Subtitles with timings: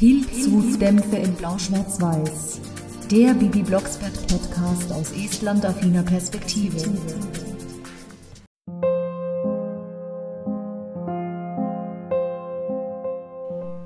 [0.00, 2.62] Pilzhutdämpfe in Blau-Schwarz-Weiß.
[3.10, 6.78] Der Bibi Blocksberg Podcast aus Estland-affiner Perspektive.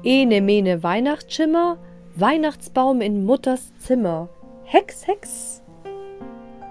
[0.04, 1.78] Ene mene Weihnachtsschimmer,
[2.14, 4.28] Weihnachtsbaum in Mutters Zimmer.
[4.62, 5.64] Hex, Hex.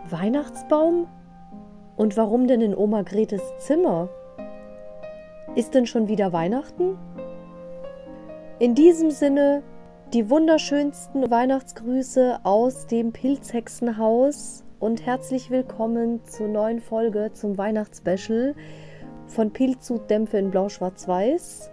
[0.09, 1.07] Weihnachtsbaum?
[1.97, 4.07] Und warum denn in Oma Gretes Zimmer?
[5.55, 6.97] Ist denn schon wieder Weihnachten?
[8.59, 9.63] In diesem Sinne
[10.13, 18.53] die wunderschönsten Weihnachtsgrüße aus dem Pilzhexenhaus und herzlich willkommen zur neuen Folge zum Weihnachtsspecial
[19.25, 21.71] von Pilzhutdämpfe in Blau-Schwarz-Weiß.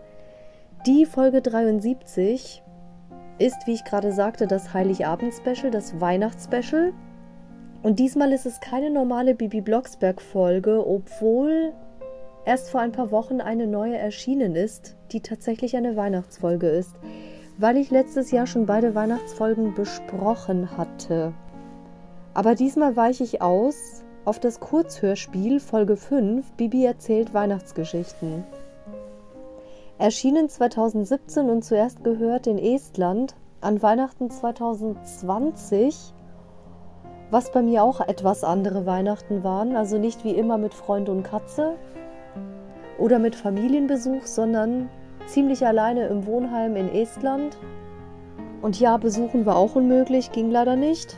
[0.87, 2.63] Die Folge 73
[3.39, 6.95] ist, wie ich gerade sagte, das Heiligabend-Special, das Weihnachtsspecial.
[7.83, 11.75] Und diesmal ist es keine normale Bibi Blocksberg-Folge, obwohl
[12.47, 16.95] erst vor ein paar Wochen eine neue erschienen ist, die tatsächlich eine Weihnachtsfolge ist,
[17.59, 21.33] weil ich letztes Jahr schon beide Weihnachtsfolgen besprochen hatte.
[22.35, 28.45] Aber diesmal weiche ich aus auf das Kurzhörspiel Folge 5 Bibi erzählt Weihnachtsgeschichten.
[29.99, 36.15] Erschienen 2017 und zuerst gehört in Estland an Weihnachten 2020,
[37.31, 41.23] was bei mir auch etwas andere Weihnachten waren, also nicht wie immer mit Freund und
[41.23, 41.75] Katze
[42.99, 44.89] oder mit Familienbesuch, sondern
[45.27, 47.57] ziemlich alleine im Wohnheim in Estland.
[48.63, 51.17] Und ja, besuchen war auch unmöglich, ging leider nicht.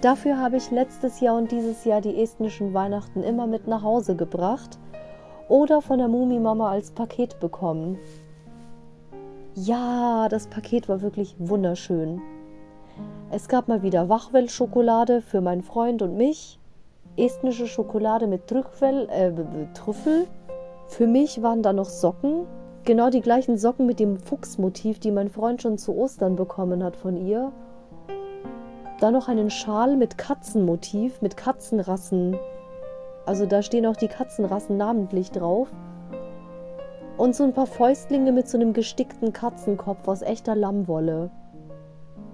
[0.00, 4.16] Dafür habe ich letztes Jahr und dieses Jahr die estnischen Weihnachten immer mit nach Hause
[4.16, 4.78] gebracht
[5.48, 7.98] oder von der Mumimama als Paket bekommen.
[9.54, 12.20] Ja, das Paket war wirklich wunderschön.
[13.30, 16.58] Es gab mal wieder Wachwell-Schokolade für meinen Freund und mich,
[17.16, 19.32] estnische Schokolade mit Trüffel, äh,
[19.74, 20.26] Trüffel.
[20.88, 22.46] Für mich waren da noch Socken,
[22.84, 26.96] genau die gleichen Socken mit dem Fuchsmotiv, die mein Freund schon zu Ostern bekommen hat
[26.96, 27.52] von ihr.
[29.00, 32.38] Dann noch einen Schal mit Katzenmotiv, mit Katzenrassen
[33.26, 35.68] also da stehen auch die Katzenrassen namentlich drauf.
[37.16, 41.30] Und so ein paar Fäustlinge mit so einem gestickten Katzenkopf aus echter Lammwolle.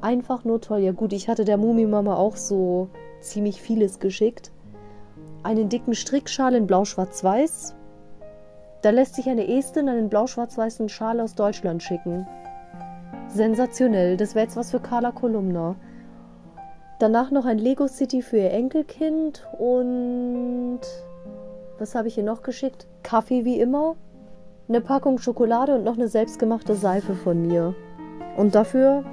[0.00, 0.80] Einfach nur toll.
[0.80, 2.88] Ja gut, ich hatte der Mumimama auch so
[3.20, 4.50] ziemlich vieles geschickt.
[5.42, 7.76] Einen dicken Strickschal in blau-schwarz-weiß.
[8.82, 12.26] Da lässt sich eine Estin einen blau-schwarz-weißen Schal aus Deutschland schicken.
[13.28, 14.16] Sensationell.
[14.16, 15.76] Das wäre jetzt was für Carla Kolumna.
[16.98, 20.80] Danach noch ein Lego City für ihr Enkelkind und
[21.78, 22.86] was habe ich ihr noch geschickt?
[23.02, 23.96] Kaffee wie immer,
[24.68, 27.74] eine Packung Schokolade und noch eine selbstgemachte Seife von mir.
[28.36, 29.04] Und dafür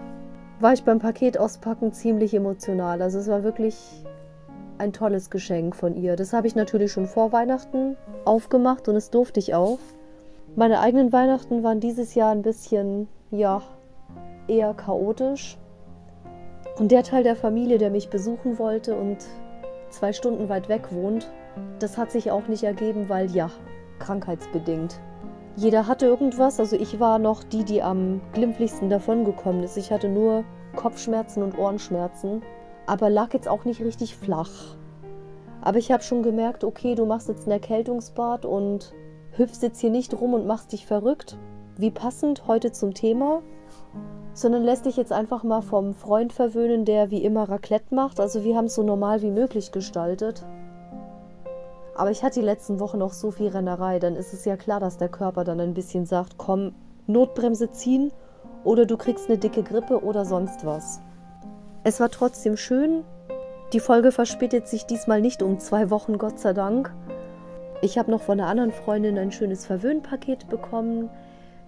[0.60, 3.02] war ich beim Paket auspacken ziemlich emotional.
[3.02, 4.06] Also es war wirklich
[4.80, 6.16] ein tolles Geschenk von ihr.
[6.16, 9.80] Das habe ich natürlich schon vor Weihnachten aufgemacht und es durfte ich auch.
[10.56, 13.62] Meine eigenen Weihnachten waren dieses Jahr ein bisschen, ja,
[14.48, 15.58] eher chaotisch.
[16.80, 19.18] Und der Teil der Familie, der mich besuchen wollte und
[19.90, 21.32] zwei Stunden weit weg wohnt,
[21.80, 23.50] das hat sich auch nicht ergeben, weil ja,
[24.00, 25.00] krankheitsbedingt.
[25.56, 29.76] Jeder hatte irgendwas, also ich war noch die, die am glimpflichsten davongekommen ist.
[29.76, 30.44] Ich hatte nur
[30.76, 32.44] Kopfschmerzen und Ohrenschmerzen,
[32.88, 34.50] aber lag jetzt auch nicht richtig flach.
[35.62, 38.94] Aber ich habe schon gemerkt, okay, du machst jetzt ein Erkältungsbad und
[39.32, 41.38] hüpfst jetzt hier nicht rum und machst dich verrückt.
[41.78, 43.44] Wie passend heute zum Thema
[44.38, 48.20] sondern lässt dich jetzt einfach mal vom Freund verwöhnen, der wie immer Raclette macht.
[48.20, 50.46] Also wir haben es so normal wie möglich gestaltet.
[51.96, 54.80] Aber ich hatte die letzten Wochen noch so viel Rennerei, dann ist es ja klar,
[54.80, 56.76] dass der Körper dann ein bisschen sagt, komm,
[57.08, 58.12] Notbremse ziehen
[58.64, 61.02] oder du kriegst eine dicke Grippe oder sonst was.
[61.88, 63.06] Es war trotzdem schön.
[63.72, 66.94] Die Folge verspätet sich diesmal nicht um zwei Wochen, Gott sei Dank.
[67.82, 71.10] Ich habe noch von einer anderen Freundin ein schönes Verwöhnpaket bekommen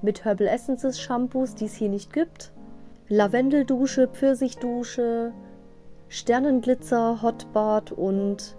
[0.02, 2.52] mit Herbal Essences Shampoos, die es hier nicht gibt.
[3.08, 5.32] Lavendeldusche, Pfirsichdusche,
[6.10, 8.58] Sternenglitzer, Hotbad und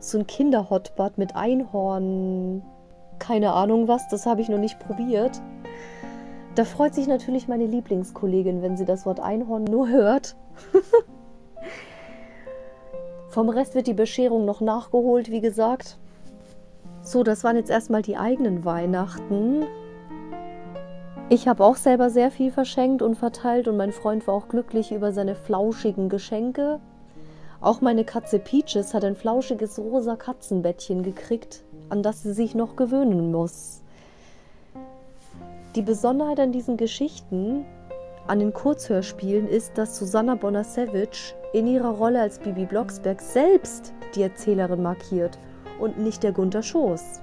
[0.00, 2.62] so ein Kinderhotbad mit Einhorn.
[3.18, 5.40] Keine Ahnung was, das habe ich noch nicht probiert.
[6.56, 10.36] Da freut sich natürlich meine Lieblingskollegin, wenn sie das Wort Einhorn nur hört.
[13.28, 15.98] Vom Rest wird die Bescherung noch nachgeholt, wie gesagt.
[17.02, 19.66] So, das waren jetzt erstmal die eigenen Weihnachten.
[21.30, 24.92] Ich habe auch selber sehr viel verschenkt und verteilt und mein Freund war auch glücklich
[24.92, 26.80] über seine flauschigen Geschenke.
[27.60, 32.76] Auch meine Katze Peaches hat ein flauschiges rosa Katzenbettchen gekriegt, an das sie sich noch
[32.76, 33.82] gewöhnen muss.
[35.74, 37.64] Die Besonderheit an diesen Geschichten,
[38.28, 44.22] an den Kurzhörspielen, ist, dass Susanna Bonasevich in ihrer Rolle als Bibi Blocksberg selbst die
[44.22, 45.38] Erzählerin markiert
[45.80, 47.20] und nicht der Gunter Schoß.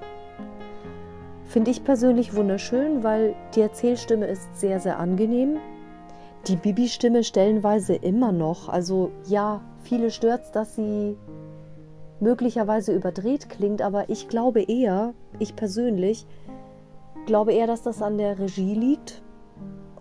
[1.45, 5.57] Finde ich persönlich wunderschön, weil die Erzählstimme ist sehr, sehr angenehm.
[6.47, 8.69] die Bibi-Stimme stellenweise immer noch.
[8.69, 11.17] Also ja, viele stört dass sie
[12.19, 16.25] möglicherweise überdreht klingt, aber ich glaube eher, ich persönlich,
[17.25, 19.23] glaube eher, dass das an der Regie liegt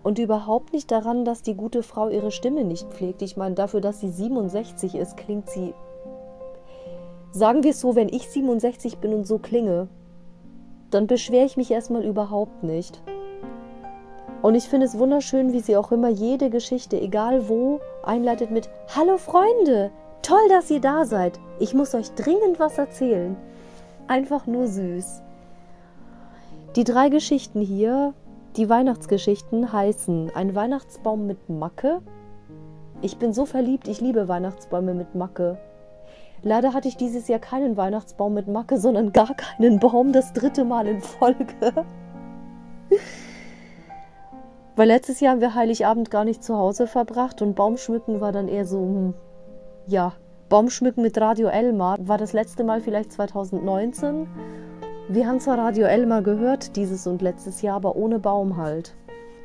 [0.05, 3.23] und überhaupt nicht daran, dass die gute Frau ihre Stimme nicht pflegt.
[3.23, 5.73] Ich meine, dafür, dass sie 67 ist, klingt sie.
[7.31, 9.87] Sagen wir es so, wenn ich 67 bin und so klinge,
[10.91, 13.01] dann beschwere ich mich erstmal überhaupt nicht.
[14.43, 18.69] Und ich finde es wunderschön, wie sie auch immer jede Geschichte, egal wo, einleitet mit
[18.95, 19.89] Hallo Freunde,
[20.21, 21.39] toll, dass ihr da seid.
[21.57, 23.35] Ich muss euch dringend was erzählen.
[24.05, 25.23] Einfach nur süß.
[26.75, 28.13] Die drei Geschichten hier,
[28.57, 32.01] die Weihnachtsgeschichten, heißen Ein Weihnachtsbaum mit Macke.
[33.01, 35.57] Ich bin so verliebt, ich liebe Weihnachtsbäume mit Macke.
[36.41, 40.63] Leider hatte ich dieses Jahr keinen Weihnachtsbaum mit Macke, sondern gar keinen Baum, das dritte
[40.63, 41.45] Mal in Folge.
[44.75, 48.47] Weil letztes Jahr haben wir Heiligabend gar nicht zu Hause verbracht und Baumschmücken war dann
[48.47, 49.13] eher so, hm,
[49.87, 50.13] ja,
[50.49, 54.27] Baumschmücken mit Radio Elmar war das letzte Mal vielleicht 2019.
[55.07, 58.95] Wir haben zwar Radio Elmar gehört dieses und letztes Jahr, aber ohne Baum halt.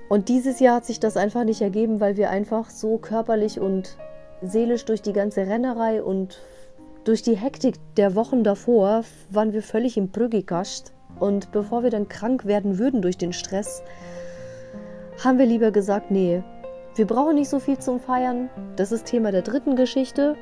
[0.08, 3.98] Und dieses Jahr hat sich das einfach nicht ergeben, weil wir einfach so körperlich und
[4.40, 6.40] seelisch durch die ganze Rennerei und
[7.04, 10.94] durch die Hektik der Wochen davor waren wir völlig im Brüggikast.
[11.18, 13.82] Und bevor wir dann krank werden würden durch den Stress,
[15.22, 16.42] haben wir lieber gesagt, nee,
[16.94, 18.48] wir brauchen nicht so viel zum Feiern.
[18.76, 20.36] Das ist Thema der dritten Geschichte.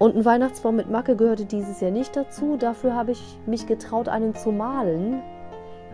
[0.00, 2.56] Und ein Weihnachtsbaum mit Macke gehörte dieses Jahr nicht dazu.
[2.56, 5.20] Dafür habe ich mich getraut, einen zu malen.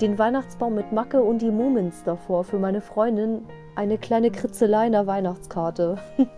[0.01, 3.45] Den Weihnachtsbaum mit Macke und die Moments davor für meine Freundin.
[3.75, 5.99] Eine kleine Kritzelei in der Weihnachtskarte.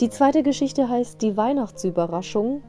[0.00, 2.62] Die zweite Geschichte heißt Die Weihnachtsüberraschung.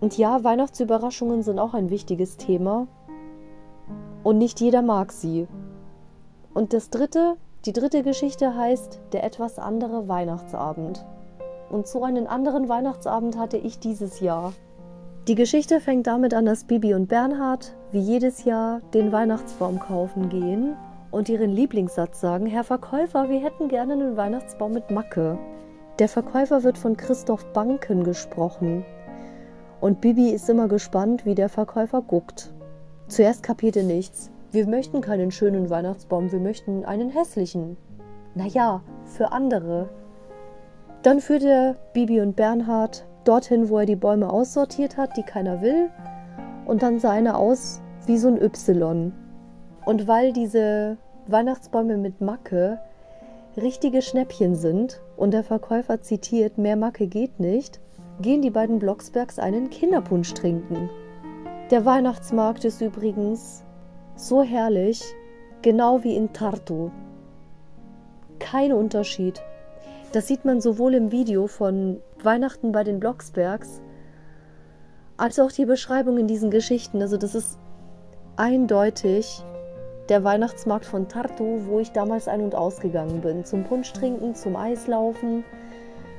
[0.00, 2.88] Und ja, Weihnachtsüberraschungen sind auch ein wichtiges Thema.
[4.24, 5.46] Und nicht jeder mag sie.
[6.52, 11.06] Und das dritte die dritte Geschichte heißt Der etwas andere Weihnachtsabend.
[11.74, 14.52] Und so einen anderen Weihnachtsabend hatte ich dieses Jahr.
[15.26, 20.28] Die Geschichte fängt damit an, dass Bibi und Bernhard wie jedes Jahr den Weihnachtsbaum kaufen
[20.28, 20.76] gehen
[21.10, 25.36] und ihren Lieblingssatz sagen: Herr Verkäufer, wir hätten gerne einen Weihnachtsbaum mit Macke.
[25.98, 28.84] Der Verkäufer wird von Christoph Banken gesprochen.
[29.80, 32.54] Und Bibi ist immer gespannt, wie der Verkäufer guckt.
[33.08, 34.30] Zuerst kapierte nichts.
[34.52, 37.76] Wir möchten keinen schönen Weihnachtsbaum, wir möchten einen hässlichen.
[38.36, 39.88] Naja, für andere.
[41.04, 45.60] Dann führt er Bibi und Bernhard dorthin, wo er die Bäume aussortiert hat, die keiner
[45.60, 45.90] will.
[46.64, 49.12] Und dann sah einer aus wie so ein Y.
[49.84, 50.96] Und weil diese
[51.26, 52.80] Weihnachtsbäume mit Macke
[53.54, 57.80] richtige Schnäppchen sind und der Verkäufer zitiert, mehr Macke geht nicht,
[58.22, 60.88] gehen die beiden Blocksbergs einen Kinderpunsch trinken.
[61.70, 63.62] Der Weihnachtsmarkt ist übrigens
[64.16, 65.02] so herrlich,
[65.60, 66.90] genau wie in Tartu.
[68.38, 69.42] Kein Unterschied.
[70.14, 73.82] Das sieht man sowohl im Video von Weihnachten bei den Blocksbergs,
[75.16, 77.02] als auch die Beschreibung in diesen Geschichten.
[77.02, 77.58] Also das ist
[78.36, 79.42] eindeutig
[80.08, 83.44] der Weihnachtsmarkt von Tartu, wo ich damals ein- und ausgegangen bin.
[83.44, 85.42] Zum Punsch trinken, zum Eislaufen,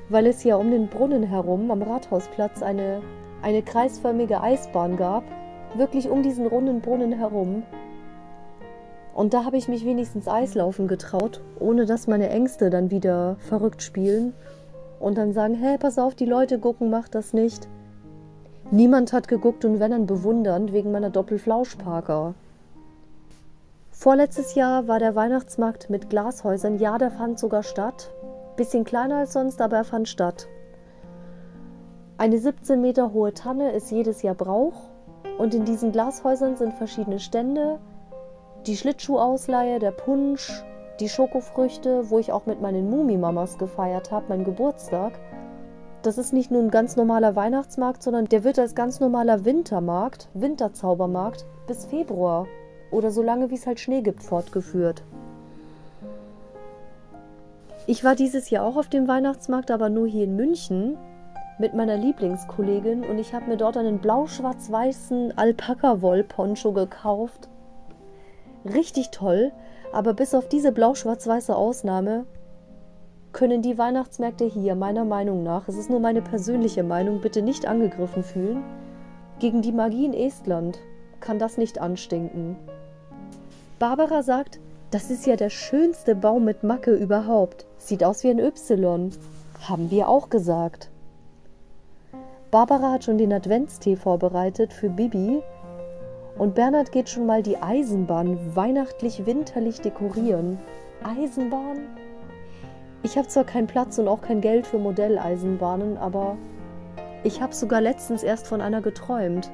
[0.09, 3.01] weil es ja um den Brunnen herum am Rathausplatz eine,
[3.41, 5.23] eine kreisförmige Eisbahn gab.
[5.75, 7.63] Wirklich um diesen runden Brunnen herum.
[9.15, 13.81] Und da habe ich mich wenigstens Eislaufen getraut, ohne dass meine Ängste dann wieder verrückt
[13.81, 14.33] spielen
[14.99, 17.69] und dann sagen, hey, pass auf, die Leute gucken, mach das nicht.
[18.71, 22.33] Niemand hat geguckt und wenn dann bewundernd wegen meiner Doppelflauschparker.
[23.89, 26.77] Vorletztes Jahr war der Weihnachtsmarkt mit Glashäusern.
[26.77, 28.11] Ja, der fand sogar statt.
[28.57, 30.49] Bisschen kleiner als sonst, aber er fand statt.
[32.17, 34.89] Eine 17 Meter hohe Tanne ist jedes Jahr Brauch
[35.37, 37.79] und in diesen Glashäusern sind verschiedene Stände,
[38.67, 40.63] die Schlittschuhausleihe, der Punsch,
[40.99, 45.19] die Schokofrüchte, wo ich auch mit meinen Mumimamas gefeiert habe, mein Geburtstag.
[46.01, 50.29] Das ist nicht nur ein ganz normaler Weihnachtsmarkt, sondern der wird als ganz normaler Wintermarkt,
[50.33, 52.47] Winterzaubermarkt bis Februar
[52.91, 55.03] oder so lange wie es halt Schnee gibt fortgeführt.
[57.87, 60.97] Ich war dieses Jahr auch auf dem Weihnachtsmarkt, aber nur hier in München
[61.59, 67.47] mit meiner Lieblingskollegin und ich habe mir dort einen blau-schwarz-weißen Alpaka-Woll-Poncho gekauft
[68.65, 69.51] richtig toll,
[69.93, 72.25] aber bis auf diese blau-schwarz-weiße Ausnahme
[73.31, 77.65] können die Weihnachtsmärkte hier meiner Meinung nach, es ist nur meine persönliche Meinung, bitte nicht
[77.67, 78.63] angegriffen fühlen,
[79.39, 80.79] gegen die Magie in Estland
[81.19, 82.55] kann das nicht anstinken.
[83.79, 84.59] Barbara sagt,
[84.91, 87.65] das ist ja der schönste Baum mit Macke überhaupt.
[87.77, 89.11] Sieht aus wie ein Y.
[89.67, 90.89] Haben wir auch gesagt.
[92.51, 95.41] Barbara hat schon den Adventstee vorbereitet für Bibi,
[96.37, 100.59] und Bernhard geht schon mal die Eisenbahn weihnachtlich winterlich dekorieren.
[101.03, 101.79] Eisenbahn?
[103.03, 106.37] Ich habe zwar keinen Platz und auch kein Geld für Modelleisenbahnen, aber
[107.23, 109.51] ich habe sogar letztens erst von einer geträumt.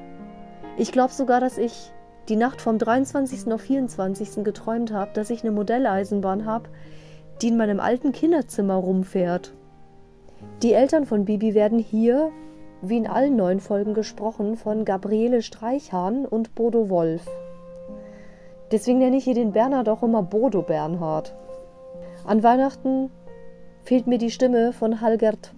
[0.76, 1.92] Ich glaube sogar, dass ich
[2.28, 3.52] die Nacht vom 23.
[3.52, 4.44] auf 24.
[4.44, 6.68] geträumt habe, dass ich eine Modelleisenbahn habe,
[7.40, 9.52] die in meinem alten Kinderzimmer rumfährt.
[10.62, 12.30] Die Eltern von Bibi werden hier,
[12.82, 17.24] wie in allen neuen Folgen gesprochen, von Gabriele Streichhahn und Bodo Wolf.
[18.72, 21.34] Deswegen nenne ich hier den Bernhard auch immer Bodo Bernhard.
[22.26, 23.10] An Weihnachten
[23.84, 25.54] fehlt mir die Stimme von Halgert.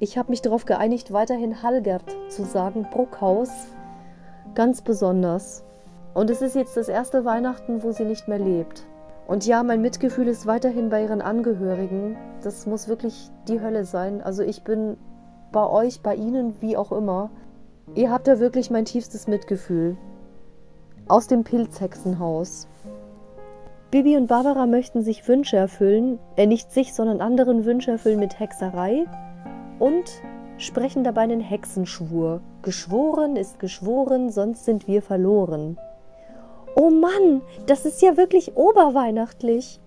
[0.00, 3.50] Ich habe mich darauf geeinigt, weiterhin Halgert zu sagen, Bruckhaus,
[4.54, 5.64] ganz besonders.
[6.12, 8.84] Und es ist jetzt das erste Weihnachten, wo sie nicht mehr lebt.
[9.26, 12.16] Und ja, mein Mitgefühl ist weiterhin bei ihren Angehörigen.
[12.42, 14.20] Das muss wirklich die Hölle sein.
[14.20, 14.96] Also ich bin
[15.54, 17.30] bei euch, bei Ihnen, wie auch immer.
[17.94, 19.96] Ihr habt da wirklich mein tiefstes Mitgefühl.
[21.06, 22.66] Aus dem Pilzhexenhaus.
[23.90, 28.40] Bibi und Barbara möchten sich Wünsche erfüllen, äh nicht sich, sondern anderen Wünsche erfüllen mit
[28.40, 29.06] Hexerei
[29.78, 30.10] und
[30.58, 32.40] sprechen dabei einen Hexenschwur.
[32.62, 35.78] Geschworen ist geschworen, sonst sind wir verloren.
[36.74, 39.78] Oh Mann, das ist ja wirklich oberweihnachtlich.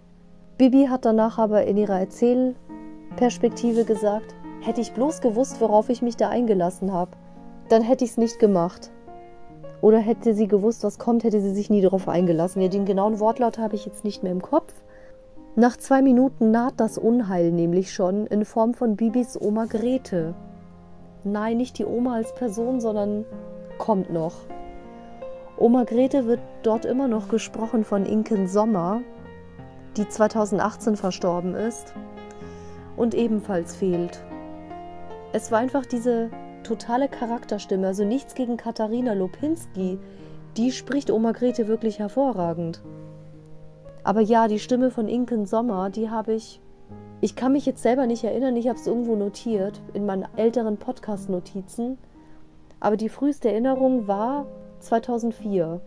[0.57, 4.33] Bibi hat danach aber in ihrer Erzählperspektive gesagt,
[4.67, 7.11] hätte ich bloß gewusst, worauf ich mich da eingelassen habe,
[7.69, 8.91] dann hätte ich es nicht gemacht.
[9.81, 12.61] Oder hätte sie gewusst, was kommt, hätte sie sich nie darauf eingelassen.
[12.61, 14.73] Ja, den genauen Wortlaut habe ich jetzt nicht mehr im Kopf.
[15.55, 20.35] Nach zwei Minuten naht das Unheil nämlich schon in Form von Bibis Oma Grete.
[21.23, 23.25] Nein, nicht die Oma als Person, sondern
[23.77, 24.33] kommt noch.
[25.57, 29.01] Oma Grete wird dort immer noch gesprochen von Inken Sommer,
[29.95, 31.93] die 2018 verstorben ist
[32.95, 34.26] und ebenfalls fehlt.
[35.33, 36.29] Es war einfach diese
[36.63, 39.99] totale Charakterstimme, also nichts gegen Katharina Lopinski.
[40.55, 42.81] Die spricht Oma Grete wirklich hervorragend.
[44.03, 46.61] Aber ja, die Stimme von Inken Sommer, die habe ich.
[47.19, 50.77] Ich kann mich jetzt selber nicht erinnern, ich habe es irgendwo notiert in meinen älteren
[50.77, 51.97] Podcast-Notizen.
[52.79, 54.45] Aber die früheste Erinnerung war
[54.79, 55.81] 2004,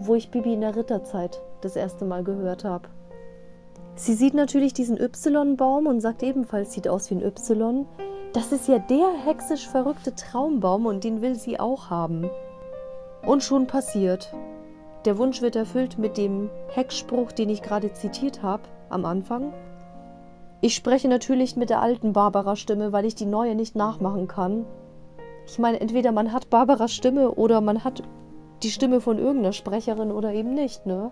[0.00, 2.88] wo ich Bibi in der Ritterzeit das erste Mal gehört habe.
[3.94, 7.86] Sie sieht natürlich diesen Y-Baum und sagt ebenfalls, sieht aus wie ein Y.
[8.32, 12.30] Das ist ja der hexisch verrückte Traumbaum und den will sie auch haben.
[13.26, 14.32] Und schon passiert.
[15.04, 19.52] Der Wunsch wird erfüllt mit dem Hexspruch, den ich gerade zitiert habe am Anfang.
[20.62, 24.64] Ich spreche natürlich mit der alten Barbara-Stimme, weil ich die neue nicht nachmachen kann.
[25.46, 28.02] Ich meine, entweder man hat Barbaras Stimme oder man hat
[28.62, 31.10] die Stimme von irgendeiner Sprecherin oder eben nicht, ne?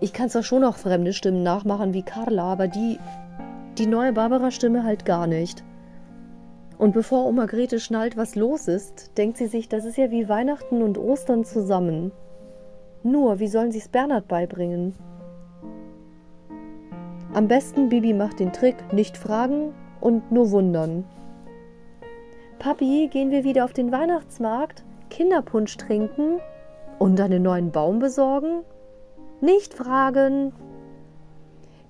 [0.00, 2.98] Ich kann zwar schon auch fremde Stimmen nachmachen wie Carla, aber die,
[3.78, 5.62] die neue Barbara-Stimme halt gar nicht.
[6.78, 10.28] Und bevor Oma Grete schnallt, was los ist, denkt sie sich, das ist ja wie
[10.28, 12.12] Weihnachten und Ostern zusammen.
[13.02, 14.94] Nur, wie sollen sie es Bernhard beibringen?
[17.32, 21.04] Am besten Bibi macht den Trick, nicht fragen und nur wundern.
[22.58, 26.40] Papi, gehen wir wieder auf den Weihnachtsmarkt, Kinderpunsch trinken
[26.98, 28.62] und einen neuen Baum besorgen?
[29.40, 30.52] Nicht fragen.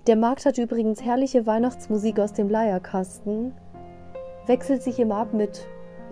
[0.06, 3.54] Der Markt hat übrigens herrliche Weihnachtsmusik aus dem Leierkasten,
[4.46, 5.66] wechselt sich immer ab mit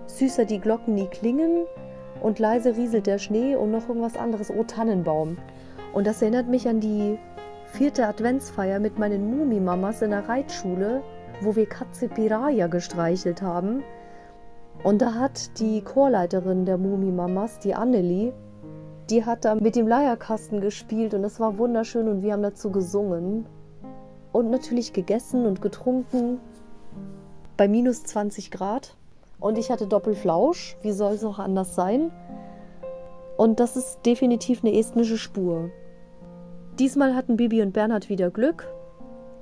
[0.07, 1.65] Süßer die Glocken nie klingen
[2.23, 4.51] und leise rieselt der Schnee und noch irgendwas anderes.
[4.51, 5.39] Oh, Tannenbaum.
[5.93, 7.19] Und das erinnert mich an die
[7.73, 11.03] vierte Adventsfeier mit meinen Mumimamas in der Reitschule,
[11.41, 13.83] wo wir Katze Piraya gestreichelt haben.
[14.85, 18.33] Und da hat die Chorleiterin der Mumimamas, die Annelie,
[19.11, 22.71] die hat da mit dem Leierkasten gespielt und es war wunderschön und wir haben dazu
[22.71, 23.47] gesungen.
[24.33, 26.41] Und natürlich gegessen und getrunken
[27.62, 28.97] bei minus 20 Grad.
[29.38, 32.11] Und ich hatte Doppelflausch, wie soll es auch anders sein?
[33.37, 35.71] Und das ist definitiv eine estnische Spur.
[36.81, 38.66] Diesmal hatten Bibi und Bernhard wieder Glück.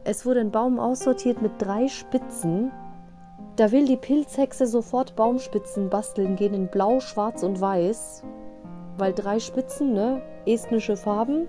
[0.04, 2.70] Es wurde ein Baum aussortiert mit drei Spitzen
[3.56, 8.22] da will die Pilzhexe sofort Baumspitzen basteln gehen in Blau, Schwarz und Weiß.
[8.96, 10.22] Weil drei Spitzen, ne?
[10.46, 11.46] Estnische Farben.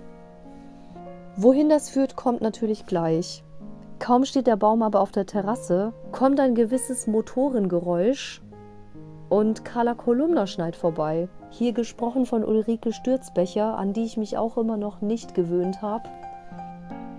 [1.36, 3.44] Wohin das führt, kommt natürlich gleich.
[4.02, 8.42] Kaum steht der Baum aber auf der Terrasse, kommt ein gewisses Motorengeräusch
[9.28, 11.28] und Carla Kolumna schneit vorbei.
[11.50, 16.08] Hier gesprochen von Ulrike Stürzbecher, an die ich mich auch immer noch nicht gewöhnt habe.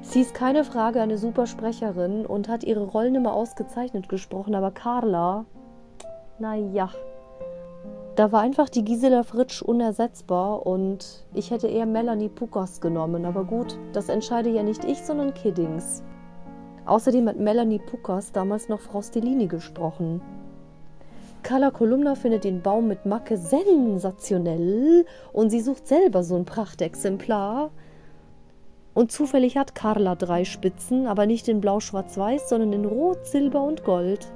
[0.02, 4.72] Sie ist keine Frage eine super Sprecherin und hat ihre Rollen immer ausgezeichnet gesprochen, aber
[4.72, 5.46] Carla,
[6.38, 6.90] naja,
[8.18, 13.46] da war einfach die Gisela Fritsch unersetzbar und ich hätte eher Melanie Pukas genommen, aber
[13.46, 16.04] gut, das entscheide ja nicht ich, sondern Kiddings.
[16.86, 20.22] Außerdem hat Melanie Pukas damals noch Frau Stellini gesprochen.
[21.44, 27.70] Carla Kolumna findet den Baum mit Macke sensationell und sie sucht selber so ein Prachtexemplar
[28.94, 33.84] Und zufällig hat Carla drei Spitzen, aber nicht in blau-schwarz-weiß, sondern in rot, silber und
[33.84, 34.32] gold.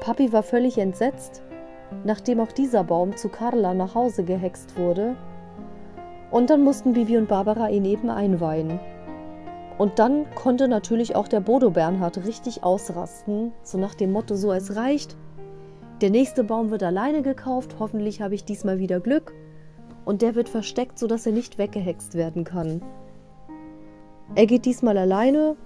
[0.00, 1.42] Papi war völlig entsetzt,
[2.04, 5.16] nachdem auch dieser Baum zu Carla nach Hause gehext wurde.
[6.30, 8.78] Und dann mussten Bibi und Barbara ihn eben einweihen.
[9.78, 14.52] Und dann konnte natürlich auch der Bodo Bernhard richtig ausrasten, so nach dem Motto, so
[14.52, 15.16] es reicht.
[16.00, 19.34] Der nächste Baum wird alleine gekauft, hoffentlich habe ich diesmal wieder Glück.
[20.04, 22.80] Und der wird versteckt, sodass er nicht weggehext werden kann.
[24.34, 25.56] Er geht diesmal alleine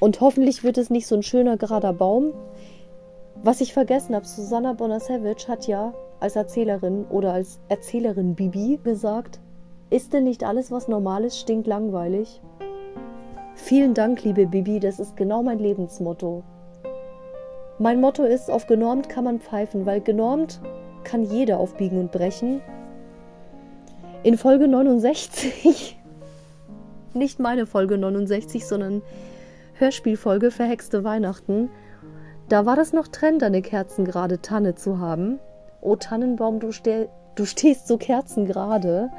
[0.00, 2.32] und hoffentlich wird es nicht so ein schöner gerader Baum.
[3.42, 9.40] Was ich vergessen habe, Susanna Bonasevich hat ja als Erzählerin oder als Erzählerin Bibi gesagt,
[9.90, 12.40] ist denn nicht alles, was normal ist, stinkt langweilig?
[13.56, 16.44] Vielen Dank, liebe Bibi, das ist genau mein Lebensmotto.
[17.78, 20.60] Mein Motto ist, auf genormt kann man pfeifen, weil genormt
[21.04, 22.60] kann jeder aufbiegen und brechen.
[24.22, 25.98] In Folge 69,
[27.14, 29.02] nicht meine Folge 69, sondern
[29.74, 31.70] Hörspielfolge Verhexte Weihnachten,
[32.48, 35.40] da war das noch Trend, eine kerzengerade Tanne zu haben.
[35.80, 39.10] Oh Tannenbaum, du, ste du stehst so kerzengerade.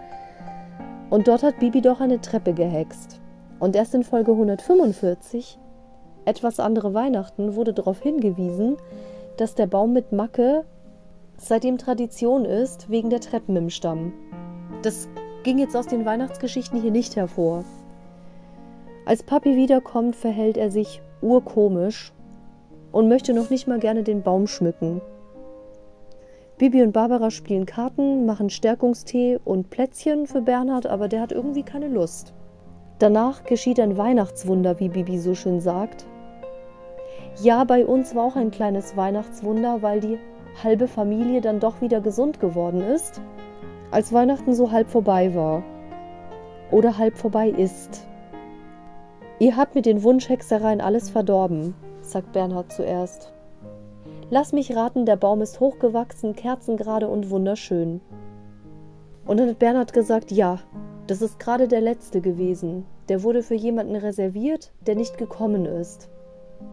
[1.09, 3.16] Und dort hat Bibi doch eine Treppe gehext.
[3.59, 5.57] Und erst in Folge 145,
[6.25, 8.77] etwas andere Weihnachten, wurde darauf hingewiesen,
[9.37, 10.65] dass der Baum mit Macke
[11.37, 14.13] seitdem Tradition ist, wegen der Treppen im Stamm.
[14.81, 15.07] Das
[15.43, 17.63] ging jetzt aus den Weihnachtsgeschichten hier nicht hervor.
[19.05, 22.11] Als Papi wiederkommt, verhält er sich urkomisch
[22.91, 25.01] und möchte noch nicht mal gerne den Baum schmücken.
[26.57, 31.63] Bibi und Barbara spielen Karten, machen Stärkungstee und Plätzchen für Bernhard, aber der hat irgendwie
[31.63, 32.33] keine Lust.
[32.99, 36.05] Danach geschieht ein Weihnachtswunder, wie Bibi so schön sagt.
[37.41, 40.17] Ja, bei uns war auch ein kleines Weihnachtswunder, weil die
[40.63, 43.21] halbe Familie dann doch wieder gesund geworden ist,
[43.91, 45.63] als Weihnachten so halb vorbei war.
[46.71, 48.07] Oder halb vorbei ist.
[49.39, 53.31] Ihr habt mit den Wunschhexereien alles verdorben, sagt Bernhard zuerst.
[54.31, 58.01] Lass mich raten, der Baum ist hochgewachsen, kerzengerade und wunderschön.
[59.27, 60.59] Und dann hat Bernhard gesagt, ja,
[61.07, 62.85] das ist gerade der letzte gewesen.
[63.09, 66.09] Der wurde für jemanden reserviert, der nicht gekommen ist.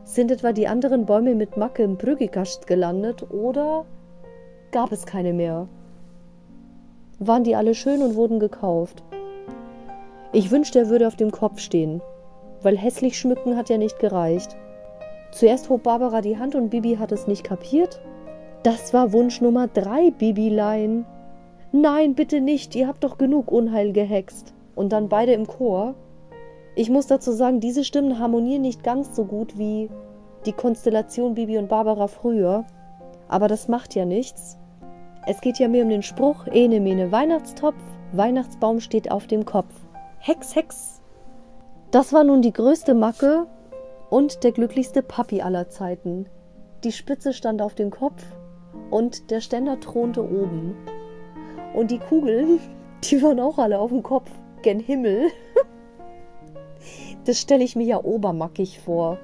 [0.04, 3.84] Sind etwa die anderen Bäume mit Macke im Brüggekast gelandet oder
[4.72, 5.68] gab es keine mehr?
[7.18, 9.04] Waren die alle schön und wurden gekauft?
[10.32, 12.02] Ich wünschte, er würde auf dem Kopf stehen,
[12.62, 14.56] weil hässlich schmücken hat ja nicht gereicht.
[15.30, 18.00] Zuerst hob Barbara die Hand und Bibi hat es nicht kapiert.
[18.62, 21.06] Das war Wunsch Nummer drei, Bibilein.
[21.76, 24.54] Nein, bitte nicht, ihr habt doch genug Unheil gehext.
[24.76, 25.96] Und dann beide im Chor.
[26.76, 29.90] Ich muss dazu sagen, diese Stimmen harmonieren nicht ganz so gut wie
[30.46, 32.64] die Konstellation Bibi und Barbara früher.
[33.26, 34.56] Aber das macht ja nichts.
[35.26, 37.82] Es geht ja mehr um den Spruch, ene mene Weihnachtstopf,
[38.12, 39.74] Weihnachtsbaum steht auf dem Kopf.
[40.20, 41.02] Hex, Hex.
[41.90, 43.48] Das war nun die größte Macke
[44.10, 46.26] und der glücklichste Papi aller Zeiten.
[46.84, 48.24] Die Spitze stand auf dem Kopf
[48.92, 50.76] und der Ständer thronte oben.
[51.74, 52.60] Und die Kugeln,
[53.04, 54.30] die waren auch alle auf dem Kopf,
[54.62, 55.30] gen Himmel.
[57.24, 59.18] Das stelle ich mir ja obermackig vor.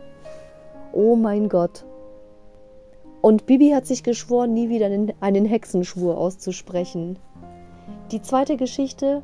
[0.93, 1.85] Oh mein Gott.
[3.21, 4.87] Und Bibi hat sich geschworen, nie wieder
[5.21, 7.19] einen Hexenschwur auszusprechen.
[8.11, 9.23] Die zweite Geschichte,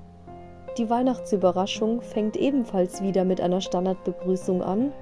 [0.76, 4.92] die Weihnachtsüberraschung, fängt ebenfalls wieder mit einer Standardbegrüßung an.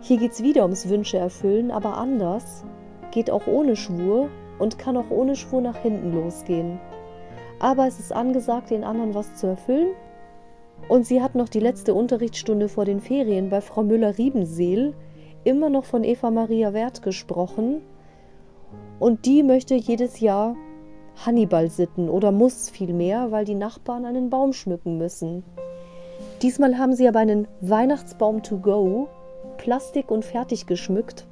[0.00, 2.64] Hier geht es wieder ums Wünsche erfüllen, aber anders.
[3.10, 6.78] Geht auch ohne Schwur und kann auch ohne Schwur nach hinten losgehen.
[7.58, 9.94] Aber es ist angesagt, den anderen was zu erfüllen.
[10.88, 14.94] Und sie hat noch die letzte Unterrichtsstunde vor den Ferien bei Frau Müller-Riebenseel
[15.44, 17.82] immer noch von Eva Maria Wert gesprochen.
[18.98, 20.56] Und die möchte jedes Jahr
[21.24, 25.44] Hannibal sitten oder muss vielmehr, weil die Nachbarn einen Baum schmücken müssen.
[26.42, 29.08] Diesmal haben sie aber einen Weihnachtsbaum to go,
[29.56, 31.26] Plastik und fertig geschmückt.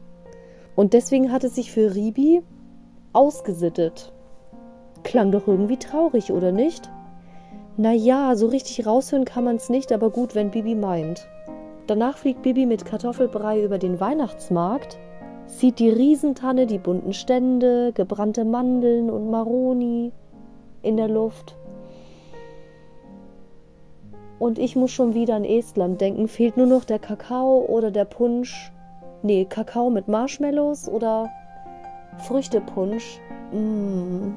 [0.77, 2.43] Und deswegen hat es sich für Ribi
[3.13, 4.13] ausgesittet.
[5.03, 6.91] Klang doch irgendwie traurig, oder nicht?
[7.77, 11.27] Naja, so richtig raushören kann man's nicht, aber gut, wenn Bibi meint.
[11.87, 14.99] Danach fliegt Bibi mit Kartoffelbrei über den Weihnachtsmarkt,
[15.47, 20.13] sieht die Riesentanne, die bunten Stände, gebrannte Mandeln und Maroni
[20.83, 21.57] in der Luft.
[24.39, 26.27] Und ich muss schon wieder an Estland denken.
[26.27, 28.73] Fehlt nur noch der Kakao oder der Punsch.
[29.23, 31.31] Nee, Kakao mit Marshmallows oder
[32.19, 33.21] Früchtepunsch.
[33.53, 34.33] Mmh.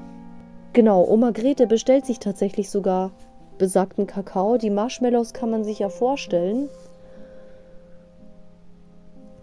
[0.74, 3.12] Genau, Oma Grete bestellt sich tatsächlich sogar
[3.58, 4.58] besagten Kakao.
[4.58, 6.70] Die Marshmallows kann man sich ja vorstellen.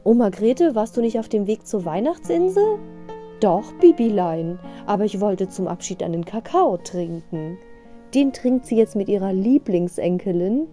[0.05, 2.79] Oma Grete, warst du nicht auf dem Weg zur Weihnachtsinsel?
[3.41, 7.59] Doch, Bibilein, aber ich wollte zum Abschied einen Kakao trinken.
[8.15, 10.69] Den trinkt sie jetzt mit ihrer Lieblingsenkelin.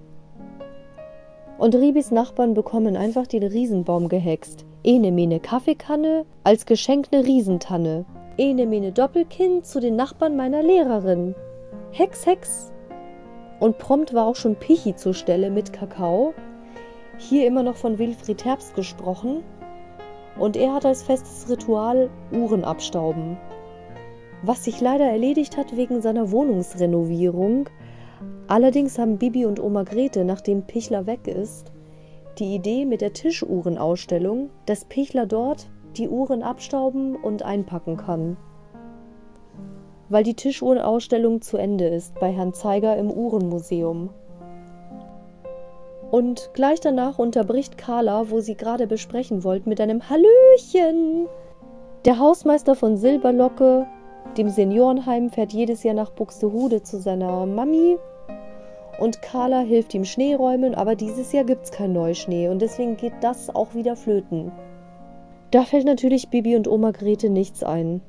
[1.58, 4.66] Und Ribis Nachbarn bekommen einfach den Riesenbaum gehext.
[4.90, 8.06] Ene mene Kaffeekanne, als Geschenk ne Riesentanne.
[8.38, 11.36] Ene mene Doppelkind zu den Nachbarn meiner Lehrerin.
[11.92, 12.74] Hex, Hex.
[13.60, 16.34] Und prompt war auch schon Pichi zur Stelle mit Kakao.
[17.20, 19.44] Hier immer noch von Wilfried Herbst gesprochen.
[20.40, 23.38] Und er hat als festes Ritual Uhren abstauben.
[24.42, 27.70] Was sich leider erledigt hat wegen seiner Wohnungsrenovierung.
[28.48, 31.72] Allerdings haben Bibi und Oma Grete, nachdem Pichler weg ist,
[32.40, 38.38] die Idee mit der Tischuhrenausstellung, dass Pichler dort die Uhren abstauben und einpacken kann.
[40.10, 44.10] Weil die Tischuhrenausstellung zu Ende ist bei Herrn Zeiger im Uhrenmuseum.
[46.12, 51.28] Und gleich danach unterbricht Carla, wo sie gerade besprechen wollt, mit einem Hallöchen.
[52.06, 53.86] Der Hausmeister von Silberlocke,
[54.38, 57.98] dem Seniorenheim, fährt jedes Jahr nach Buxtehude zu seiner Mami.
[59.00, 62.98] Und Carla hilft ihm Schnee räumen, aber dieses Jahr gibt es keinen Neuschnee und deswegen
[62.98, 64.52] geht das auch wieder flöten.
[65.52, 68.02] Da fällt natürlich Bibi und Oma Grete nichts ein.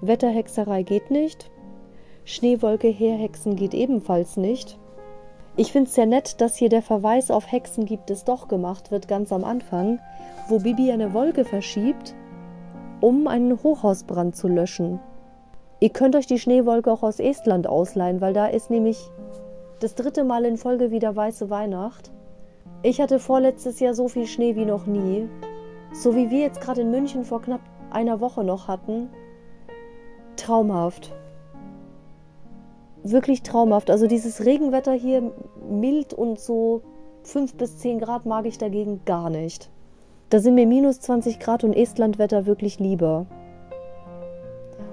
[0.00, 1.50] Wetterhexerei geht nicht.
[2.24, 4.78] Schneewolke herhexen geht ebenfalls nicht.
[5.56, 8.90] Ich finde es sehr nett, dass hier der Verweis auf Hexen gibt es doch gemacht
[8.90, 10.00] wird, ganz am Anfang,
[10.48, 12.14] wo Bibi eine Wolke verschiebt,
[13.00, 14.98] um einen Hochhausbrand zu löschen.
[15.78, 19.10] Ihr könnt euch die Schneewolke auch aus Estland ausleihen, weil da ist nämlich
[19.82, 22.12] das dritte Mal in Folge wieder weiße Weihnacht.
[22.82, 25.28] Ich hatte vorletztes Jahr so viel Schnee wie noch nie.
[25.92, 29.08] So wie wir jetzt gerade in München vor knapp einer Woche noch hatten.
[30.36, 31.12] Traumhaft
[33.02, 33.90] wirklich traumhaft.
[33.90, 35.32] Also dieses Regenwetter hier,
[35.68, 36.82] mild und so
[37.24, 39.70] 5 bis 10 Grad mag ich dagegen gar nicht.
[40.30, 43.26] Da sind mir minus 20 Grad und Estlandwetter wirklich lieber.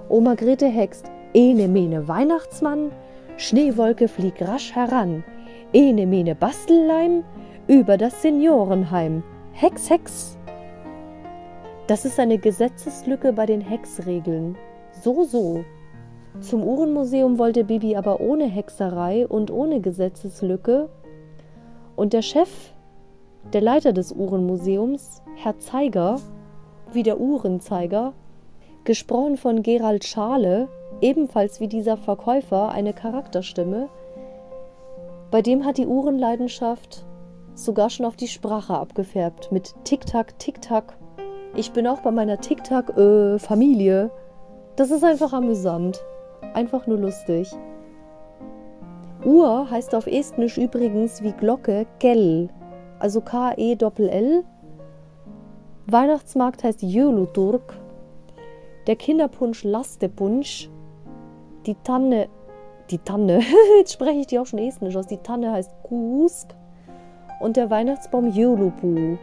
[0.10, 2.92] Oma Grete hext, ene mene Weihnachtsmann,
[3.40, 5.24] Schneewolke flieg rasch heran,
[5.72, 7.24] ene mene Bastelleim,
[7.68, 9.24] über das Seniorenheim,
[9.54, 10.38] Hex, Hex.
[11.88, 14.58] Das ist eine Gesetzeslücke bei den Hexregeln.
[14.92, 15.64] So, so.
[16.42, 20.90] Zum Uhrenmuseum wollte Bibi aber ohne Hexerei und ohne Gesetzeslücke.
[21.96, 22.74] Und der Chef,
[23.54, 26.18] der Leiter des Uhrenmuseums, Herr Zeiger,
[26.92, 28.12] wie der Uhrenzeiger,
[28.84, 30.68] gesprochen von Gerald Schale,
[31.02, 33.90] ebenfalls wie dieser Verkäufer eine Charakterstimme,
[35.32, 37.06] bei dem hat die Uhrenleidenschaft
[37.54, 40.98] sogar schon auf die Sprache abgefärbt mit Tick-Tack, Tick-Tack.
[41.56, 44.12] Ich bin auch bei meiner Tick-Tack-Familie.
[44.76, 46.04] Das ist einfach amüsant.
[46.54, 47.52] Einfach nur lustig.
[49.26, 52.50] Uhr heißt auf Estnisch übrigens wie Glocke Kell,
[53.00, 54.46] also K-E-L-L.
[55.88, 57.78] Weihnachtsmarkt heißt Jöluturk.
[58.88, 60.70] Der Kinderpunsch Lastepunsch.
[61.70, 62.30] Die Tanne,
[62.90, 63.42] die Tanne,
[63.78, 65.06] jetzt spreche ich die auch schon estnisch aus.
[65.06, 66.56] Die Tanne heißt Kusk.
[67.40, 69.18] Und der Weihnachtsbaum Jölupu.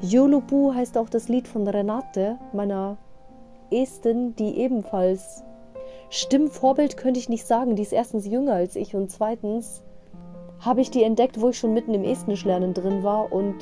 [0.00, 2.98] Jölupu heißt auch das Lied von Renate, meiner
[3.72, 5.42] Estin, die ebenfalls
[6.08, 7.74] Stimmvorbild könnte ich nicht sagen.
[7.74, 9.82] Die ist erstens jünger als ich und zweitens
[10.60, 13.56] habe ich die entdeckt, wo ich schon mitten im Estnisch lernen drin war und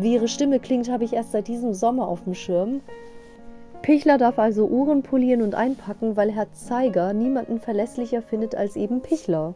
[0.00, 2.80] wie ihre Stimme klingt, habe ich erst seit diesem Sommer auf dem Schirm.
[3.82, 9.00] Pichler darf also Uhren polieren und einpacken, weil Herr Zeiger niemanden verlässlicher findet als eben
[9.00, 9.54] Pichler.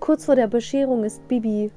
[0.00, 1.70] Kurz vor der Bescherung ist Bibi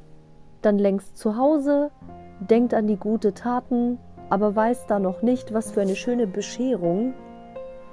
[0.61, 1.91] dann längst zu Hause,
[2.39, 7.13] denkt an die gute Taten, aber weiß da noch nicht, was für eine schöne Bescherung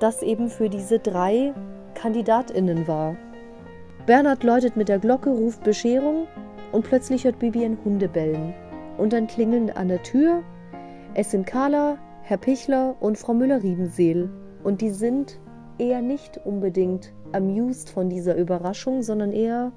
[0.01, 1.53] das eben für diese drei
[1.95, 3.17] KandidatInnen war.
[4.07, 6.27] Bernhard läutet mit der Glocke, ruft Bescherung
[6.73, 8.53] und plötzlich hört Bibi ein Hundebellen.
[8.99, 10.43] Und dann klingeln an der Tür.
[11.15, 11.99] Es sind Carla,
[12.33, 14.31] Herr Pichler und Frau Müller-Riebenseel.
[14.65, 15.39] Und die sind
[15.77, 19.71] eher nicht unbedingt amused von dieser Überraschung, sondern eher,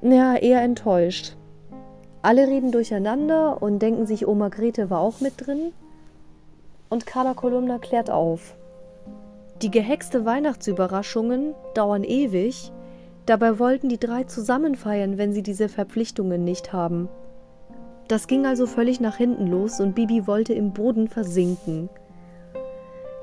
[0.00, 1.36] ja, eher enttäuscht.
[2.22, 5.72] Alle reden durcheinander und denken sich, Oma Grete war auch mit drin.
[6.90, 8.56] Und Carla Kolumna klärt auf.
[9.60, 12.70] Die gehexte Weihnachtsüberraschungen dauern ewig,
[13.26, 17.08] dabei wollten die drei zusammen feiern, wenn sie diese Verpflichtungen nicht haben.
[18.08, 21.90] Das ging also völlig nach hinten los und Bibi wollte im Boden versinken.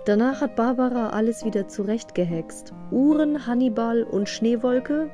[0.05, 2.73] Danach hat Barbara alles wieder zurechtgehext.
[2.91, 5.09] Uhren, Hannibal und Schneewolke,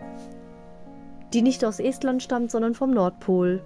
[1.33, 3.63] die nicht aus Estland stammt, sondern vom Nordpol.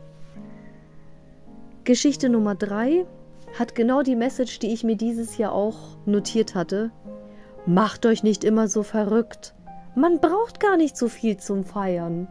[1.84, 3.08] Geschichte Nummer 3
[3.58, 6.92] hat genau die Message, die ich mir dieses Jahr auch notiert hatte.
[7.66, 9.56] Macht euch nicht immer so verrückt.
[9.96, 12.28] Man braucht gar nicht so viel zum Feiern.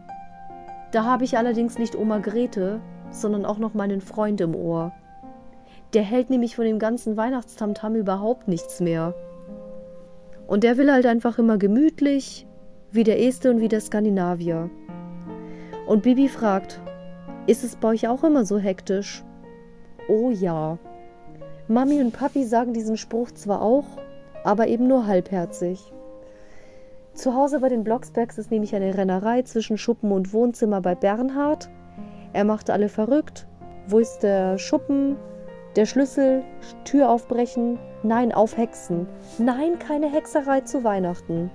[0.91, 2.79] Da habe ich allerdings nicht Oma Grete,
[3.21, 4.91] sondern auch noch meinen Freund im Ohr.
[5.93, 9.13] Der hält nämlich von dem ganzen Weihnachtstamtam überhaupt nichts mehr.
[10.47, 12.45] Und der will halt einfach immer gemütlich,
[12.91, 14.69] wie der Este und wie der Skandinavier.
[15.87, 16.81] Und Bibi fragt,
[17.47, 19.23] ist es bei euch auch immer so hektisch?
[20.07, 20.77] Oh ja.
[21.67, 23.85] Mami und Papi sagen diesen Spruch zwar auch,
[24.43, 25.91] aber eben nur halbherzig.
[27.13, 31.69] Zu Hause bei den Blocksbergs ist nämlich eine Rennerei zwischen Schuppen und Wohnzimmer bei Bernhard.
[32.35, 33.47] Er macht alle verrückt.
[33.87, 35.15] Wo ist der Schuppen?
[35.77, 36.43] Der Schlüssel?
[36.83, 37.79] Tür aufbrechen?
[38.03, 39.07] Nein, aufhexen.
[39.37, 41.49] Nein, keine Hexerei zu Weihnachten.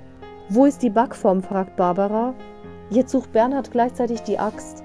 [0.49, 1.43] Wo ist die Backform?
[1.43, 2.33] fragt Barbara.
[2.89, 4.83] Jetzt sucht Bernhard gleichzeitig die Axt.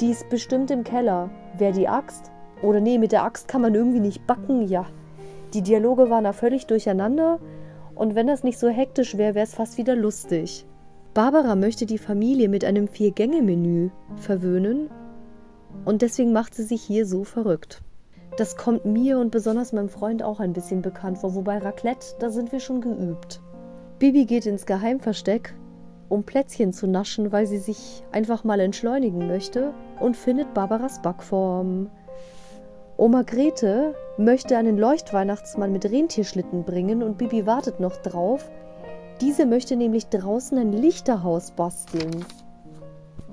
[0.00, 1.30] Die ist bestimmt im Keller.
[1.58, 2.32] Wer die Axt?
[2.60, 4.84] Oder nee, mit der Axt kann man irgendwie nicht backen, ja.
[5.52, 7.38] Die Dialoge waren da völlig durcheinander
[7.94, 10.66] und wenn das nicht so hektisch wäre, wäre es fast wieder lustig.
[11.14, 14.90] Barbara möchte die Familie mit einem Vier-Gänge-Menü verwöhnen
[15.84, 17.82] und deswegen macht sie sich hier so verrückt.
[18.36, 22.30] Das kommt mir und besonders meinem Freund auch ein bisschen bekannt vor, wobei Raclette, da
[22.30, 23.40] sind wir schon geübt.
[24.00, 25.54] Bibi geht ins Geheimversteck,
[26.08, 31.90] um Plätzchen zu naschen, weil sie sich einfach mal entschleunigen möchte und findet Barbaras Backform.
[32.96, 38.50] Oma Grete möchte einen Leuchtweihnachtsmann mit Rentierschlitten bringen und Bibi wartet noch drauf.
[39.20, 42.24] Diese möchte nämlich draußen ein Lichterhaus basteln.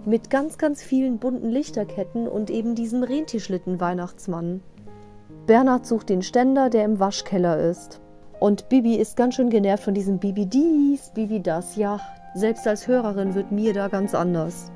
[0.03, 4.61] Mit ganz, ganz vielen bunten Lichterketten und eben diesem Rentierschlitten-Weihnachtsmann.
[5.45, 8.01] Bernhard sucht den Ständer, der im Waschkeller ist.
[8.39, 11.75] Und Bibi ist ganz schön genervt von diesem Bibi dies, Bibi das.
[11.75, 11.99] Ja,
[12.33, 14.71] selbst als Hörerin wird mir da ganz anders.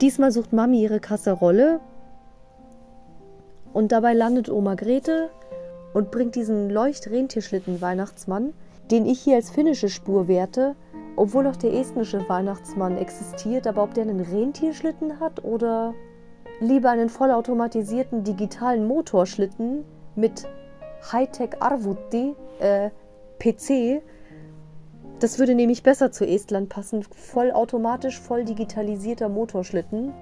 [0.00, 1.78] Diesmal sucht Mami ihre Kasserolle
[3.72, 5.30] und dabei landet Oma Grete
[5.94, 8.52] und bringt diesen Leucht-Rentierschlitten-Weihnachtsmann,
[8.90, 10.74] den ich hier als finnische Spur werte,
[11.18, 15.94] obwohl auch der estnische Weihnachtsmann existiert, aber ob der einen Rentierschlitten hat oder
[16.60, 20.46] lieber einen vollautomatisierten digitalen Motorschlitten mit
[21.12, 22.90] Hightech Arvuti äh,
[23.38, 24.02] PC,
[25.20, 27.02] das würde nämlich besser zu Estland passen.
[27.02, 30.12] Vollautomatisch, voll digitalisierter Motorschlitten.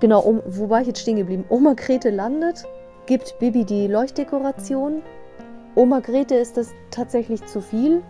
[0.00, 1.46] Genau, um, wo war ich jetzt stehen geblieben?
[1.48, 2.64] Oma Grete landet
[3.06, 5.02] gibt Bibi die Leuchtdekoration.
[5.74, 8.02] Oma Grete ist das tatsächlich zu viel.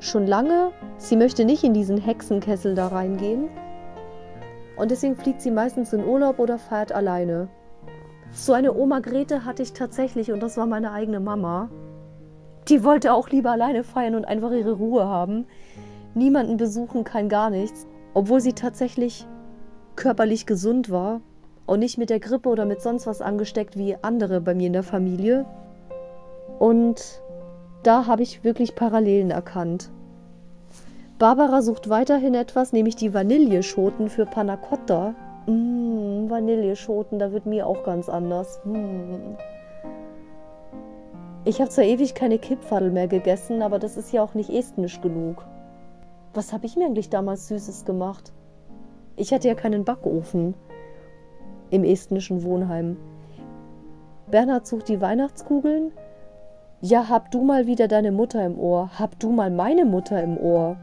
[0.00, 0.72] Schon lange.
[0.96, 3.50] Sie möchte nicht in diesen Hexenkessel da reingehen.
[4.76, 7.48] Und deswegen fliegt sie meistens in Urlaub oder feiert alleine.
[8.32, 11.68] So eine Oma Grete hatte ich tatsächlich und das war meine eigene Mama.
[12.68, 15.46] Die wollte auch lieber alleine feiern und einfach ihre Ruhe haben.
[16.14, 17.86] Niemanden besuchen, kein gar nichts.
[18.14, 19.26] Obwohl sie tatsächlich
[19.96, 21.20] körperlich gesund war
[21.66, 24.72] und nicht mit der Grippe oder mit sonst was angesteckt wie andere bei mir in
[24.72, 25.44] der Familie.
[26.58, 27.22] Und
[27.82, 29.90] da habe ich wirklich Parallelen erkannt.
[31.18, 35.14] Barbara sucht weiterhin etwas, nämlich die Vanilleschoten für Panna Cotta.
[35.46, 38.60] Mmh, Vanilleschoten, da wird mir auch ganz anders.
[38.64, 39.36] Mmh.
[41.44, 45.00] Ich habe zwar ewig keine Kipfadel mehr gegessen, aber das ist ja auch nicht estnisch
[45.00, 45.44] genug.
[46.34, 48.32] Was habe ich mir eigentlich damals Süßes gemacht?
[49.16, 50.54] Ich hatte ja keinen Backofen
[51.70, 52.96] im estnischen Wohnheim.
[54.30, 55.92] Bernhard sucht die Weihnachtskugeln.
[56.82, 58.90] Ja, hab du mal wieder deine Mutter im Ohr.
[58.98, 60.78] Hab du mal meine Mutter im Ohr.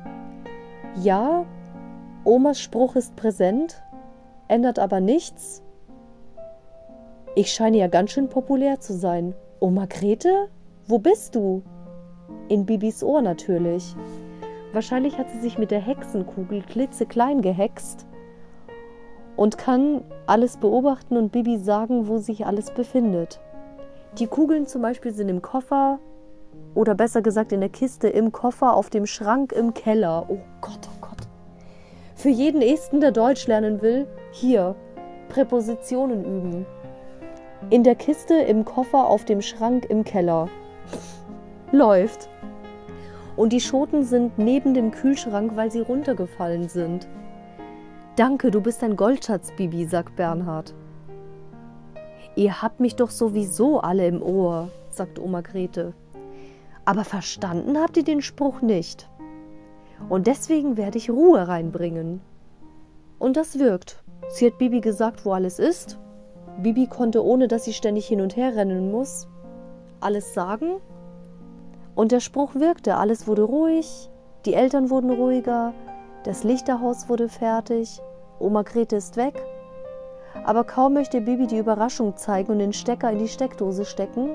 [1.02, 1.44] Ja,
[2.24, 3.82] Omas Spruch ist präsent,
[4.48, 5.64] ändert aber nichts.
[7.34, 9.34] Ich scheine ja ganz schön populär zu sein.
[9.60, 10.50] Oma Grete?
[10.86, 11.64] Wo bist du?
[12.48, 13.96] In Bibis Ohr natürlich.
[14.74, 18.06] Wahrscheinlich hat sie sich mit der Hexenkugel klitzeklein gehext
[19.36, 23.40] und kann alles beobachten und Bibi sagen, wo sich alles befindet.
[24.19, 25.99] Die Kugeln zum Beispiel sind im Koffer
[26.73, 30.25] oder besser gesagt in der Kiste im Koffer auf dem Schrank im Keller.
[30.27, 31.27] Oh Gott, oh Gott.
[32.15, 34.75] Für jeden Esten, der Deutsch lernen will, hier
[35.30, 36.65] Präpositionen üben.
[37.69, 40.49] In der Kiste im Koffer auf dem Schrank im Keller.
[41.71, 42.27] Läuft.
[43.36, 47.08] Und die Schoten sind neben dem Kühlschrank, weil sie runtergefallen sind.
[48.15, 50.73] Danke, du bist ein Goldschatz, Bibi, sagt Bernhard.
[52.38, 55.95] Ihr habt mich doch sowieso alle im Ohr, sagt Oma Grete.
[56.86, 59.10] Aber verstanden habt ihr den Spruch nicht.
[60.08, 62.21] Und deswegen werde ich Ruhe reinbringen.
[63.17, 64.04] Und das wirkt.
[64.30, 65.97] Sie hat Bibi gesagt, wo alles ist.
[66.62, 69.28] Bibi konnte, ohne dass sie ständig hin und her rennen muss,
[70.00, 70.76] alles sagen.
[71.95, 72.97] Und der Spruch wirkte.
[72.97, 74.12] Alles wurde ruhig,
[74.45, 75.73] die Eltern wurden ruhiger,
[76.23, 78.00] das Lichterhaus wurde fertig,
[78.38, 79.43] Oma Grete ist weg.
[80.43, 84.32] Aber kaum möchte Bibi die Überraschung zeigen und den Stecker in die Steckdose stecken.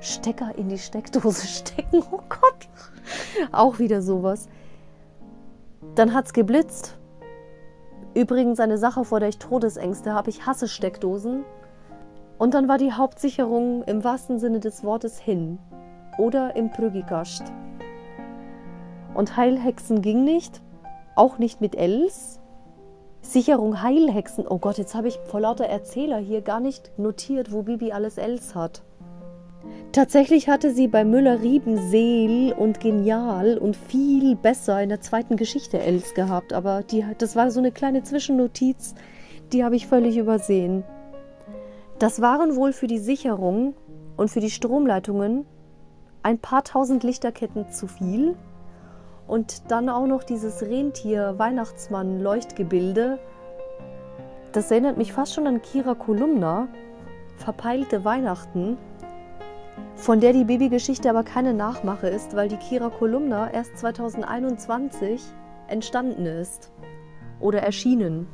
[0.00, 2.68] Stecker in die Steckdose stecken, oh Gott.
[3.52, 4.48] Auch wieder sowas.
[5.94, 6.96] Dann hat's geblitzt.
[8.14, 10.30] Übrigens eine Sache, vor der ich Todesängste habe.
[10.30, 11.44] Ich hasse Steckdosen.
[12.38, 15.58] Und dann war die Hauptsicherung im wahrsten Sinne des Wortes hin.
[16.18, 17.44] Oder im Prügikast.
[19.14, 20.60] Und Heilhexen ging nicht
[21.18, 22.40] auch nicht mit Els.
[23.28, 24.46] Sicherung Heilhexen.
[24.48, 28.16] Oh Gott, jetzt habe ich vor lauter Erzähler hier gar nicht notiert, wo Bibi alles
[28.16, 28.82] Els hat.
[29.92, 36.14] Tatsächlich hatte sie bei Müller-Riebenseel und Genial und viel besser in der zweiten Geschichte Els
[36.14, 38.94] gehabt, aber die, das war so eine kleine Zwischennotiz,
[39.52, 40.84] die habe ich völlig übersehen.
[41.98, 43.74] Das waren wohl für die Sicherung
[44.16, 45.44] und für die Stromleitungen
[46.22, 48.36] ein paar tausend Lichterketten zu viel
[49.28, 53.20] und dann auch noch dieses Rentier-Weihnachtsmann-Leuchtgebilde.
[54.52, 56.66] Das erinnert mich fast schon an Kira Kolumna,
[57.36, 58.76] verpeilte Weihnachten,
[59.94, 65.20] von der die Babygeschichte aber keine Nachmache ist, weil die Kira Kolumna erst 2021
[65.68, 66.72] entstanden ist
[67.38, 68.26] oder erschienen.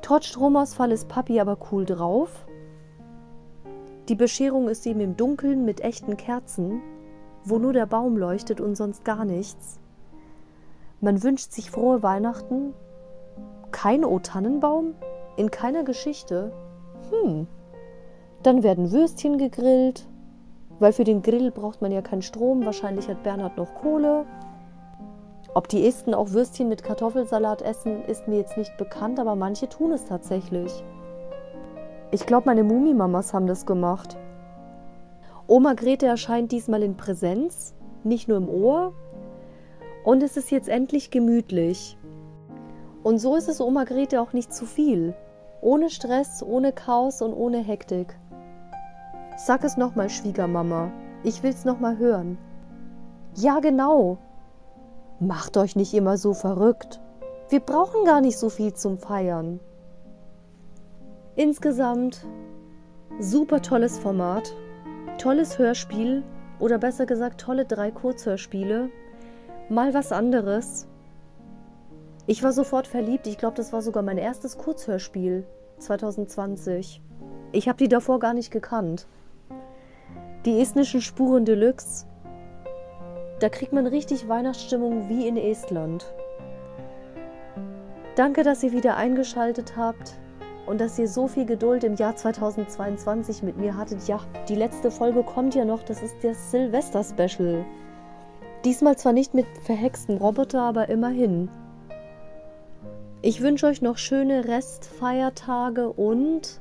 [0.00, 2.46] Trotz Stromausfall ist Papi aber cool drauf.
[4.08, 6.80] Die Bescherung ist ihm im Dunkeln mit echten Kerzen
[7.44, 9.78] wo nur der Baum leuchtet und sonst gar nichts.
[11.00, 12.72] Man wünscht sich frohe Weihnachten.
[13.70, 14.94] Kein O-Tannenbaum?
[15.36, 16.52] In keiner Geschichte?
[17.10, 17.46] Hm.
[18.42, 20.06] Dann werden Würstchen gegrillt,
[20.78, 22.64] weil für den Grill braucht man ja keinen Strom.
[22.64, 24.24] Wahrscheinlich hat Bernhard noch Kohle.
[25.54, 29.68] Ob die Esten auch Würstchen mit Kartoffelsalat essen, ist mir jetzt nicht bekannt, aber manche
[29.68, 30.84] tun es tatsächlich.
[32.10, 34.16] Ich glaube, meine Mumimamas haben das gemacht.
[35.46, 38.94] Oma Grete erscheint diesmal in Präsenz, nicht nur im Ohr.
[40.02, 41.98] Und es ist jetzt endlich gemütlich.
[43.02, 45.14] Und so ist es Oma Grete auch nicht zu viel.
[45.60, 48.18] Ohne Stress, ohne Chaos und ohne Hektik.
[49.36, 50.90] Sag es nochmal, Schwiegermama.
[51.22, 52.38] Ich will's nochmal hören.
[53.34, 54.18] Ja, genau.
[55.20, 57.00] Macht euch nicht immer so verrückt.
[57.50, 59.60] Wir brauchen gar nicht so viel zum Feiern.
[61.36, 62.26] Insgesamt
[63.18, 64.54] super tolles Format
[65.18, 66.22] tolles Hörspiel
[66.58, 68.90] oder besser gesagt tolle drei Kurzhörspiele.
[69.68, 70.86] Mal was anderes.
[72.26, 73.26] Ich war sofort verliebt.
[73.26, 75.46] Ich glaube, das war sogar mein erstes Kurzhörspiel
[75.78, 77.02] 2020.
[77.52, 79.06] Ich habe die davor gar nicht gekannt.
[80.44, 82.06] Die estnischen Spuren Deluxe.
[83.40, 86.06] Da kriegt man richtig Weihnachtsstimmung wie in Estland.
[88.16, 90.18] Danke, dass ihr wieder eingeschaltet habt
[90.66, 94.06] und dass ihr so viel Geduld im Jahr 2022 mit mir hattet.
[94.08, 97.64] Ja, die letzte Folge kommt ja noch, das ist das Silvester-Special.
[98.64, 101.50] Diesmal zwar nicht mit verhexten Roboter, aber immerhin.
[103.20, 106.60] Ich wünsche euch noch schöne Restfeiertage und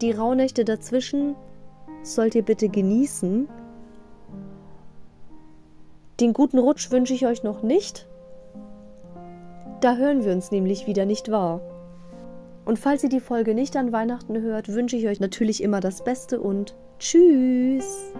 [0.00, 1.34] die Rauhnächte dazwischen
[2.02, 3.48] sollt ihr bitte genießen.
[6.20, 8.08] Den guten Rutsch wünsche ich euch noch nicht.
[9.80, 11.60] Da hören wir uns nämlich wieder, nicht wahr?
[12.68, 16.04] Und falls ihr die Folge nicht an Weihnachten hört, wünsche ich euch natürlich immer das
[16.04, 18.12] Beste und tschüss!